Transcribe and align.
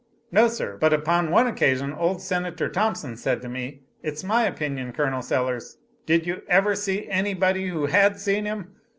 "No, 0.31 0.47
Sir. 0.47 0.77
But 0.77 0.93
upon 0.93 1.29
one 1.29 1.45
occasion, 1.45 1.93
old 1.93 2.23
Senator 2.23 2.67
Thompson 2.69 3.15
said 3.17 3.39
to 3.43 3.47
me, 3.47 3.81
its 4.01 4.23
my 4.23 4.45
opinion, 4.45 4.93
Colonel 4.93 5.21
Sellers" 5.21 5.77
"Did 6.07 6.25
you 6.25 6.41
ever 6.47 6.73
see 6.73 7.07
any 7.07 7.35
body 7.35 7.67
who 7.67 7.85
had 7.85 8.19
seen 8.19 8.45
him?" 8.45 8.73